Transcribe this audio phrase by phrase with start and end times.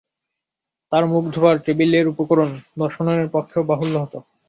[0.91, 2.49] তার মুখ-ধোবার টেবিলের উপকরণ
[2.79, 4.13] দশাননের পক্ষেও বাহুল্য হত।